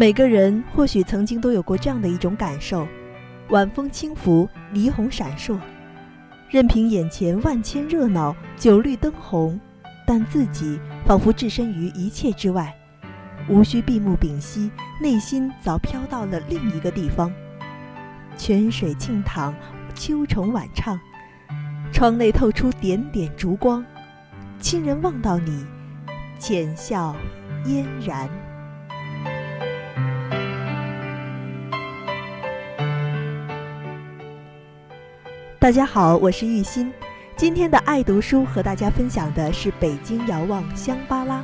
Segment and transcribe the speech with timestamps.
[0.00, 2.88] 每个人或许曾经都有过这样的一种感受：
[3.50, 5.58] 晚风轻拂，霓虹闪烁，
[6.48, 9.60] 任凭眼前万千热闹，酒绿灯红，
[10.06, 12.74] 但自己仿佛置身于一切之外，
[13.46, 14.70] 无需闭目屏息，
[15.02, 17.30] 内心早飘到了另一个地方。
[18.38, 19.54] 泉水静淌，
[19.94, 20.98] 秋虫晚唱，
[21.92, 23.84] 窗内透出点点烛光，
[24.58, 25.66] 亲人望到你，
[26.38, 27.14] 浅笑
[27.66, 28.30] 嫣然。
[35.60, 36.90] 大家好，我是玉欣。
[37.36, 41.40] 今天的爱读书和大家分享的是《北京遥望香巴拉》，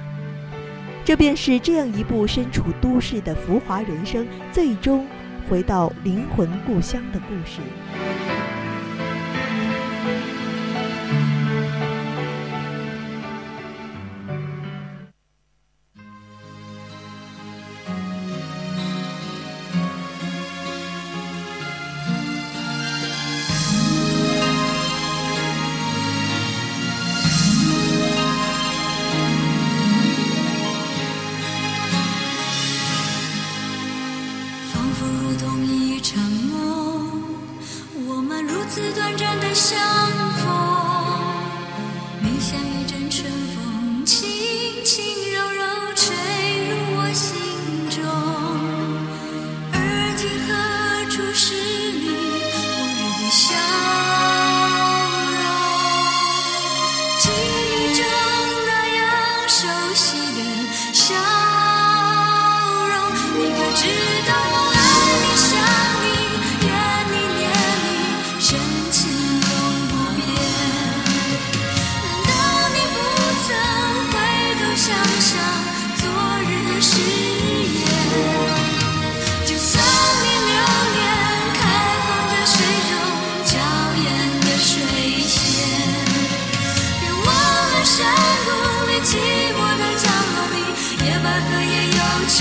[1.05, 5.07] 这便是这样一部身处都市的浮华人生，最终
[5.51, 7.61] 回到灵魂故乡的故事。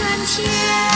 [0.05, 0.94] 蓝天。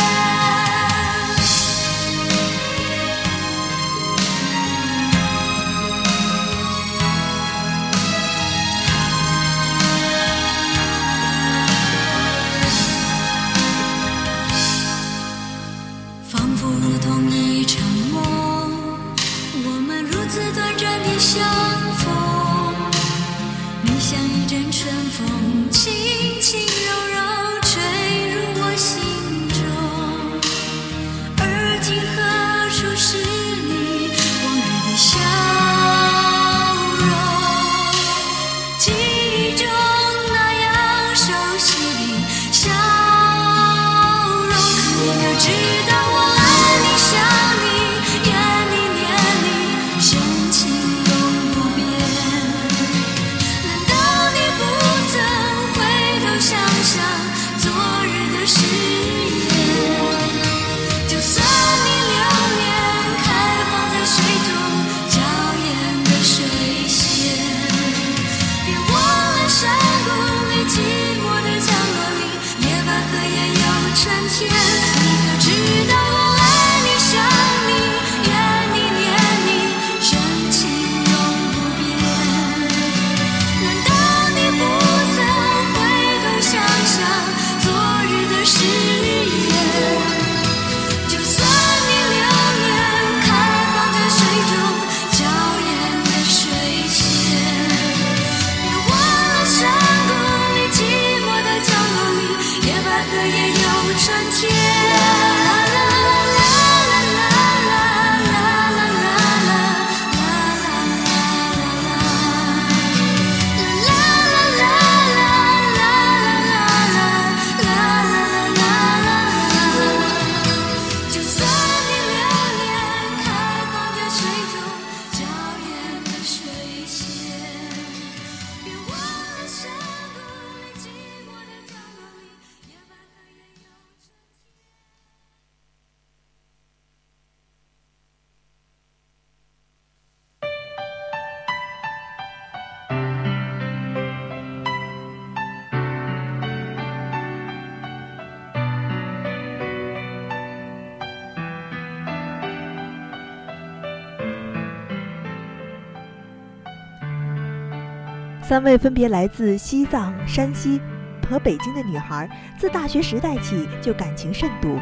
[158.50, 160.82] 三位分别来自西藏、山西
[161.30, 164.80] 和北京的女孩，自大学时代起就感情甚笃，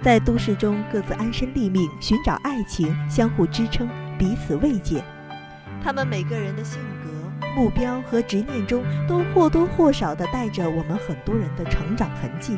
[0.00, 5.02] 在都市中各自安身立命，寻找爱情，相互支撑，彼此慰藉。
[5.82, 12.56] 他们每个人的性格、目标和执念中，都或多或少地带着我们很多人的成长痕迹。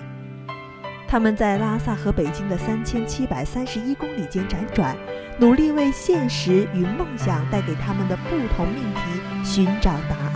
[1.09, 4.95] 他们在拉萨和北京的三千七百三十一公里间辗转，
[5.39, 10.34] 努力为现实与梦想带给他们的不同命题寻找答案。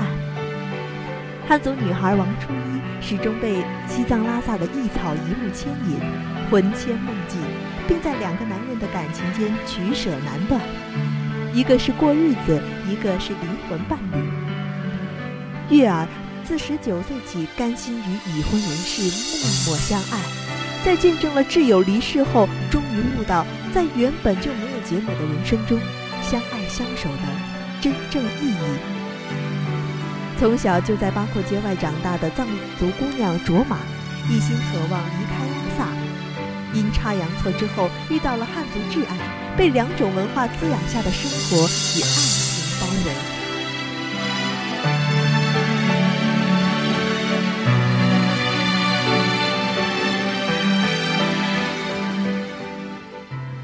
[1.49, 5.99] 汉族女孩王初一始终被西藏拉萨的一草一木牵引，
[6.50, 7.39] 魂牵梦系，
[7.89, 10.61] 并在两个男人的感情间取舍难断。
[11.55, 15.75] 一个是过日子，一个是灵魂伴侣。
[15.75, 16.06] 月儿
[16.45, 19.00] 自十九岁起甘心与已婚人士
[19.41, 20.21] 默默相爱，
[20.85, 25.81] 在见证了挚友离世后，终于悟到，在原本就没有结果的人生中，
[26.21, 28.98] 相爱相守的真正意义。
[30.38, 32.46] 从小就在八廓街外长大的藏
[32.79, 33.76] 族姑娘卓玛，
[34.31, 35.88] 一心渴望离开拉萨，
[36.73, 39.17] 阴差阳错之后遇到了汉族挚爱。
[39.56, 43.11] 被两种文化滋养下的生活与爱情包围，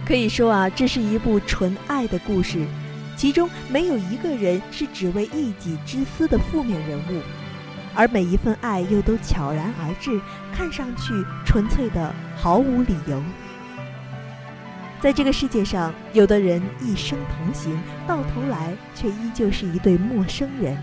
[0.04, 2.66] 可以说啊，这是一部纯爱的故事，
[3.24, 7.22] 其中没有一个人是只为一己之私的负面人物，
[7.94, 10.20] 而每一份爱又都悄然而至，
[10.52, 13.22] 看上去纯粹的毫无理由。
[15.00, 20.76] 在这个世界上，有的人一生同行，到头来却依旧是一对陌生人；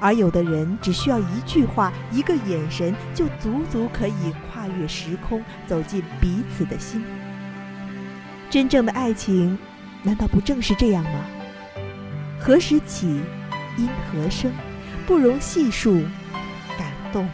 [0.00, 7.04] 而有的人只需要一句话、一个眼神，就足足可以跨越时空，走进彼此的心。
[8.50, 9.56] 真正的爱情，
[10.02, 11.20] 难道不正是这样吗？
[12.46, 13.20] 何时起，
[13.76, 14.52] 因何生，
[15.04, 16.00] 不容细数，
[16.78, 17.28] 感动。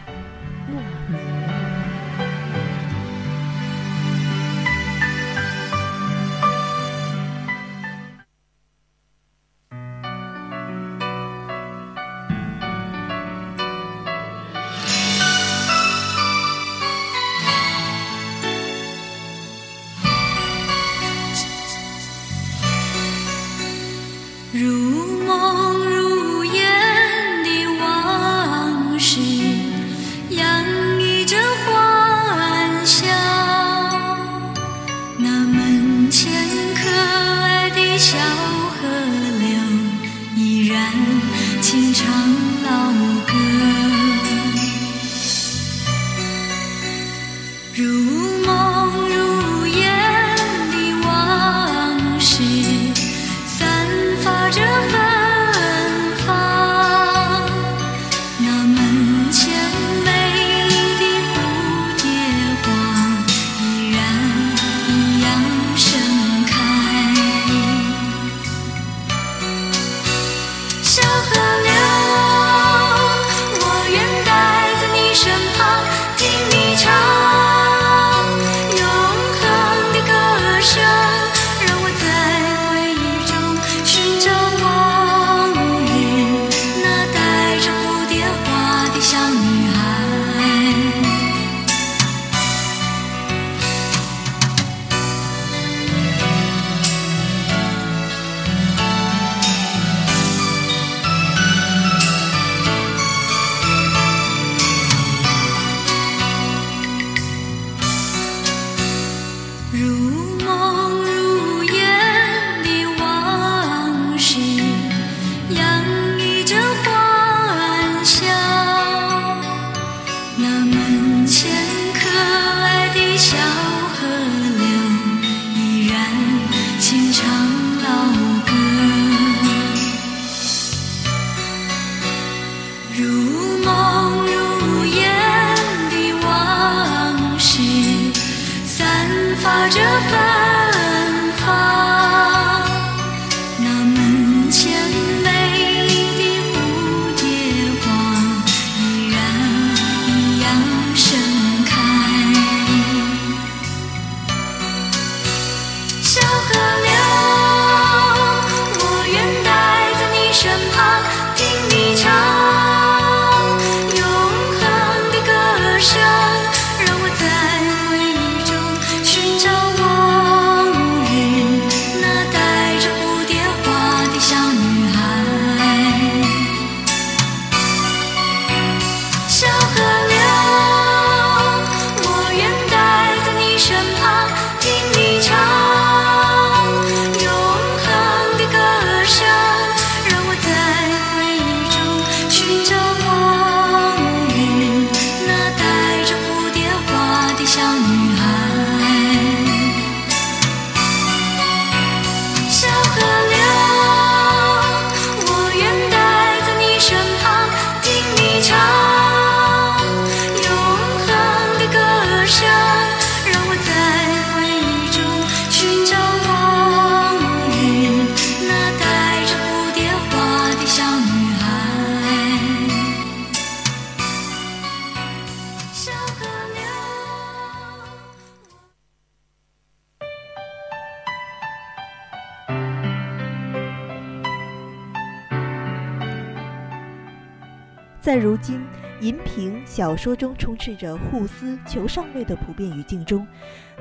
[238.13, 238.63] 在如今
[239.01, 243.25] 银屏小说中充斥着互撕、求上位的普遍语境中，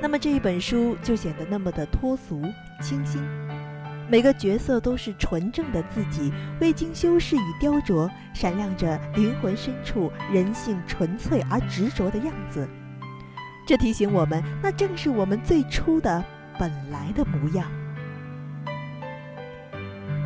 [0.01, 2.43] 那么这一本书就显得那么的脱俗、
[2.81, 3.23] 清新。
[4.09, 12.67] 每个角色都是纯正的自己，未经修饰与雕琢，闪亮着灵魂深处人性纯粹而执着的样子。
[13.67, 16.25] 这提醒我们，那正是我们最初的
[16.59, 17.71] 本来的模样。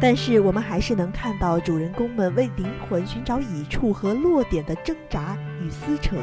[0.00, 6.16] 但是我们还是能看到主人公们为灵魂寻找倚处和落点的挣扎与撕扯，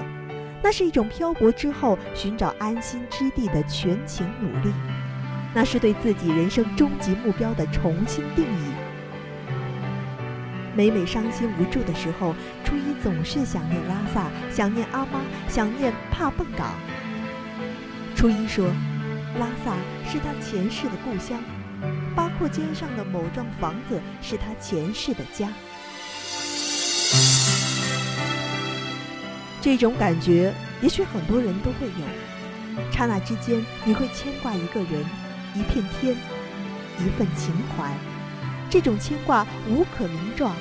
[0.61, 4.71] 那是一种漂泊之后寻找安心之地的全情努力，
[5.55, 8.73] 那是对自己人生终极目标的重新定义。
[10.75, 16.67] 每每伤心无助的时候，初一总是想念拉萨，想念阿妈，想念帕蹦港。
[18.15, 18.67] 初一说，
[19.39, 19.75] 拉萨
[20.07, 21.39] 是他前世的故乡。
[22.15, 25.49] 八廓街上的某幢房子是他前世的家，
[29.61, 32.05] 这种感觉也许很多人都会有。
[32.91, 35.05] 刹那之间，你会牵挂一个人、
[35.55, 36.15] 一片天、
[36.99, 37.91] 一份情怀。
[38.69, 40.55] 这种牵挂无可名状，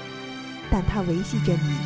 [0.71, 1.77] 但它维系着你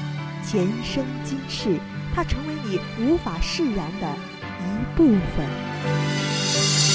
[0.45, 1.79] 前生今世，
[2.15, 4.17] 它成为你无法释然的
[4.61, 6.86] 一部分。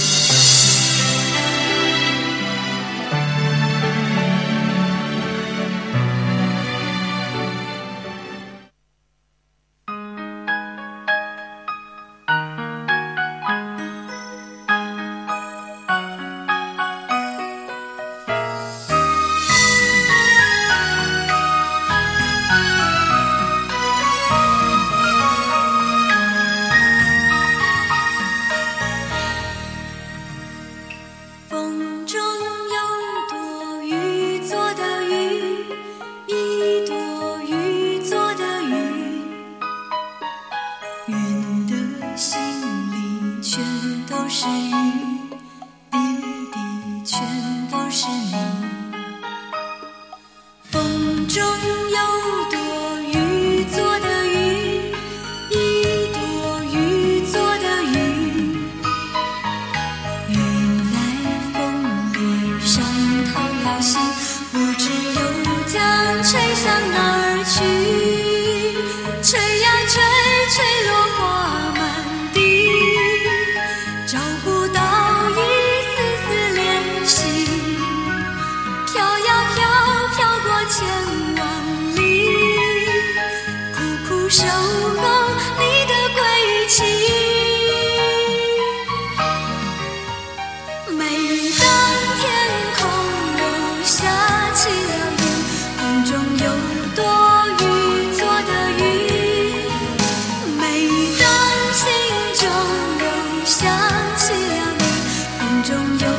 [105.64, 106.11] 中有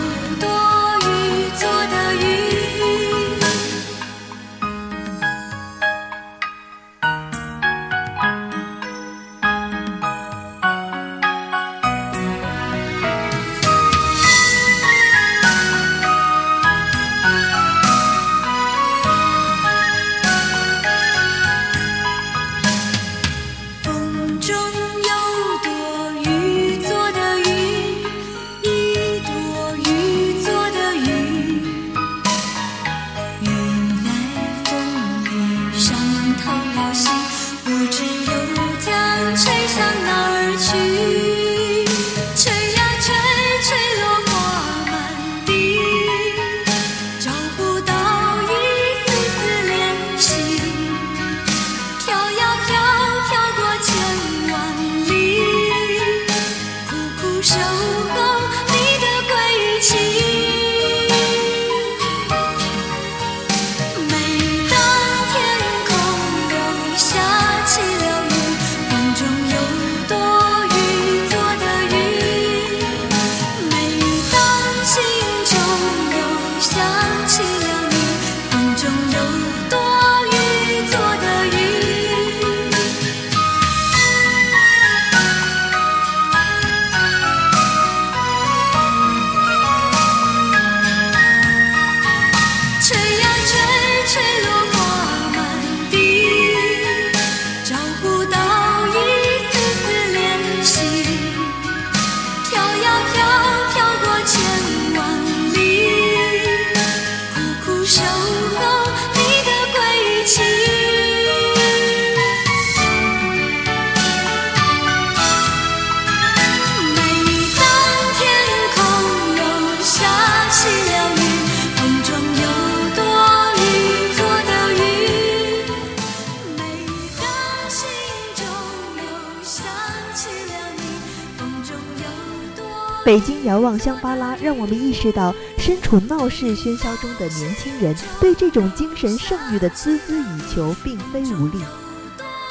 [133.44, 141.58] 遥望香巴拉让我们意识到，身处闹市喧嚣中的年轻人对这种精神盛誉的孜孜以求并非无力。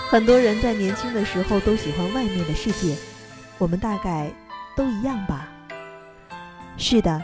[0.09, 2.95] 很多人在年轻的时候都喜欢外面的世界，
[3.57, 4.31] 我们大概
[4.75, 5.47] 都一样吧。
[6.77, 7.21] 是的。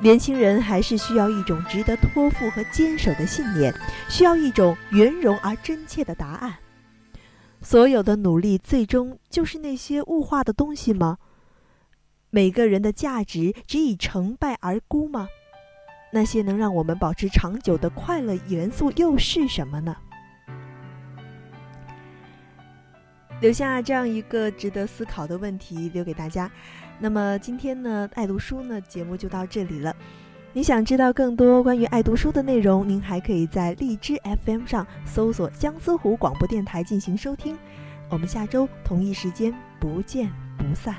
[0.00, 3.72] 年轻人还是需要一种值得托付和坚守的信念，
[4.08, 6.52] 需要一种圆融而真切的答案。
[7.62, 11.18] 所有的努力最终就是那些物化的东西吗？
[12.34, 15.28] 每个人的价值只以成败而估吗？
[16.12, 19.96] 那些能让我们保持长久的快乐元素又是什么呢？
[23.40, 26.50] 留下这样一个值得思考的问题，留给大家。
[26.98, 29.94] 那么今天呢，爱读书呢节目就到这里了。
[30.52, 37.56] 你想知道更多关于爱读书的内容，您还可以在荔枝 FM 上搜索相思湖广播电台进行收听。
[38.10, 40.96] 我们下周同一时间不见不散。